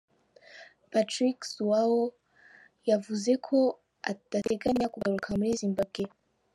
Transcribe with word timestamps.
Patrick 0.91 1.37
zhuwao 1.53 2.01
yavuze 2.89 3.31
ko 3.47 3.57
adateganya 4.11 4.85
kugaruka 4.93 5.27
muri 5.39 5.51
Zimbabwe. 5.61 6.03